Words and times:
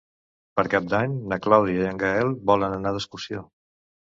Per 0.59 0.63
Cap 0.73 0.87
d'Any 0.93 1.13
na 1.33 1.39
Clàudia 1.47 1.85
i 1.85 1.91
en 1.91 2.01
Gaël 2.05 2.35
volen 2.53 2.77
anar 2.79 2.95
d'excursió. 2.97 3.45